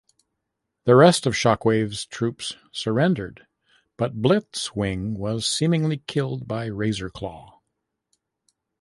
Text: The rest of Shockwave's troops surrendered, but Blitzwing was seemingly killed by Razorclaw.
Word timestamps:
The 0.85 0.95
rest 0.95 1.27
of 1.27 1.35
Shockwave's 1.35 2.07
troops 2.07 2.55
surrendered, 2.71 3.45
but 3.97 4.19
Blitzwing 4.19 5.13
was 5.13 5.45
seemingly 5.45 5.97
killed 6.07 6.47
by 6.47 6.65
Razorclaw. 6.69 7.59